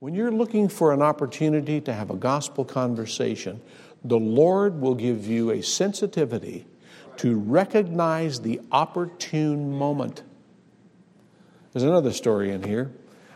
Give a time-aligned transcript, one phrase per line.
[0.00, 3.60] When you're looking for an opportunity to have a gospel conversation,
[4.04, 6.66] the Lord will give you a sensitivity
[7.16, 10.22] to recognize the opportune moment.
[11.72, 12.92] There's another story in here.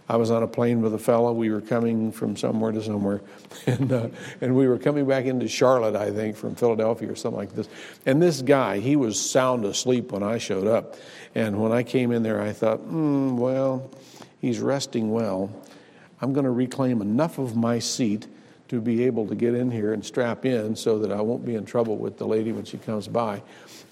[0.09, 1.33] I was on a plane with a fellow.
[1.33, 3.23] We were coming from somewhere to somewhere,
[3.67, 4.09] and uh,
[4.41, 7.69] and we were coming back into Charlotte, I think, from Philadelphia or something like this.
[8.07, 10.95] And this guy, he was sound asleep when I showed up,
[11.35, 13.91] and when I came in there, I thought, mm, well,
[14.41, 15.51] he's resting well.
[16.23, 18.29] I'm going to reclaim enough of my seat
[18.69, 21.57] to be able to get in here and strap in so that I won't be
[21.57, 23.43] in trouble with the lady when she comes by.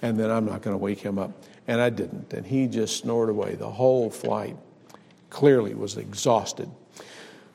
[0.00, 1.32] And then I'm not going to wake him up.
[1.68, 2.32] And I didn't.
[2.32, 4.56] And he just snored away the whole flight.
[5.28, 6.70] Clearly was exhausted.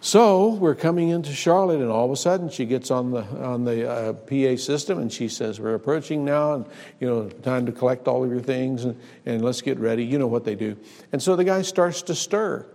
[0.02, 3.66] So we're coming into Charlotte, and all of a sudden she gets on the on
[3.66, 6.66] the uh, PA system, and she says, "We're approaching now, and
[6.99, 10.19] you know, time to collect all of your things, and, and let's get ready." You
[10.19, 10.77] know what they do.
[11.11, 12.67] And so the guy starts to stir,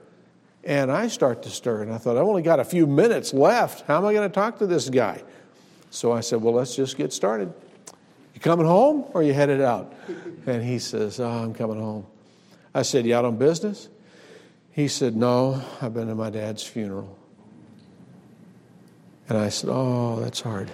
[0.65, 3.87] and I start to stir, and I thought, I've only got a few minutes left.
[3.87, 5.23] How am I going to talk to this guy?
[5.91, 7.53] So I said, Well, let's just get started.
[8.35, 9.93] You coming home or you headed out?
[10.47, 12.07] And he says, Oh, I'm coming home.
[12.75, 13.89] I said, You out on business?
[14.73, 17.19] He said, No, I've been to my dad's funeral.
[19.29, 20.71] And I said, Oh, that's hard.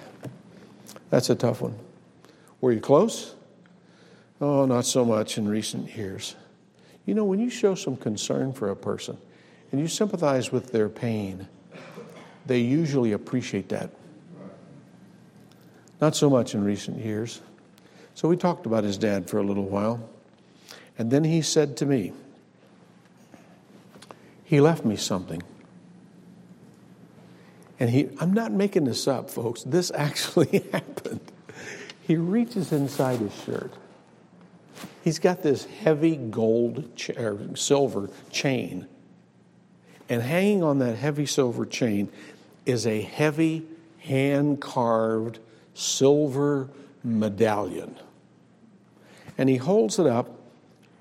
[1.10, 1.78] That's a tough one.
[2.60, 3.34] Were you close?
[4.40, 6.36] Oh, not so much in recent years.
[7.06, 9.16] You know, when you show some concern for a person,
[9.76, 11.46] and you sympathize with their pain,
[12.46, 13.90] they usually appreciate that.
[16.00, 17.42] Not so much in recent years.
[18.14, 20.08] So we talked about his dad for a little while.
[20.96, 22.14] And then he said to me,
[24.44, 25.42] he left me something.
[27.78, 29.62] And he, I'm not making this up, folks.
[29.62, 31.20] This actually happened.
[32.00, 33.74] He reaches inside his shirt.
[35.04, 38.88] He's got this heavy gold ch- or silver chain
[40.08, 42.08] and hanging on that heavy silver chain
[42.64, 43.66] is a heavy,
[44.00, 45.38] hand carved
[45.74, 46.68] silver
[47.02, 47.96] medallion.
[49.38, 50.38] And he holds it up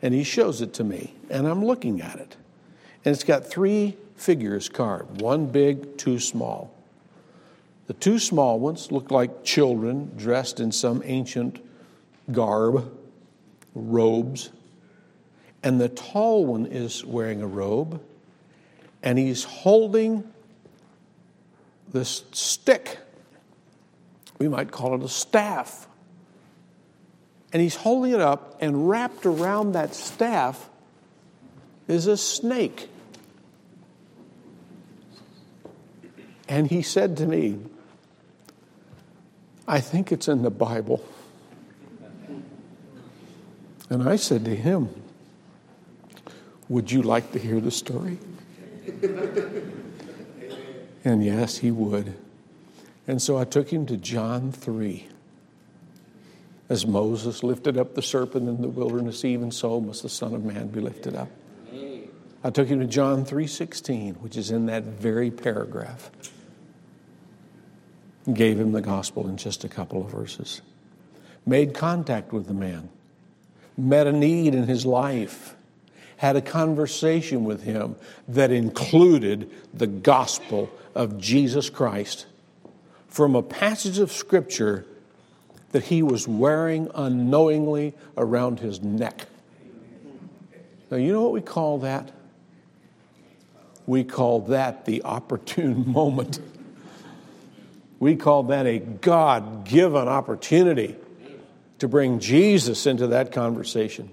[0.02, 2.36] and he shows it to me, and I'm looking at it.
[3.04, 6.74] And it's got three figures carved one big, two small.
[7.88, 11.60] The two small ones look like children dressed in some ancient
[12.32, 12.92] garb,
[13.74, 14.50] robes.
[15.64, 18.02] And the tall one is wearing a robe
[19.06, 20.24] and he's holding
[21.94, 22.98] this stick.
[24.40, 25.88] We might call it a staff.
[27.54, 30.70] And he's holding it up, and wrapped around that staff
[31.88, 32.90] is a snake.
[36.50, 37.60] And he said to me,
[39.68, 41.06] I think it's in the Bible.
[43.90, 44.90] And I said to him,
[46.68, 48.18] Would you like to hear the story?
[51.04, 52.16] and yes, he would.
[53.08, 55.08] And so I took him to John 3.
[56.68, 60.44] As Moses lifted up the serpent in the wilderness, even so must the Son of
[60.44, 61.30] Man be lifted up.
[62.44, 66.12] I took him to John 3:16, which is in that very paragraph.
[68.32, 70.62] Gave him the gospel in just a couple of verses.
[71.44, 72.90] Made contact with the man.
[73.78, 75.55] Met a need in his life
[76.18, 77.96] had a conversation with him
[78.28, 82.26] that included the gospel of Jesus Christ
[83.08, 84.86] from a passage of Scripture
[85.72, 89.28] that he was wearing unknowingly around his neck.
[90.90, 92.12] Now, you know what we call that?
[93.86, 96.40] We call that the opportune moment.
[98.00, 100.96] We call that a God given opportunity
[101.80, 104.12] to bring Jesus into that conversation.